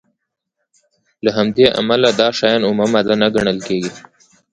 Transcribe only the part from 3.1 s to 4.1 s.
نه ګڼل کیږي.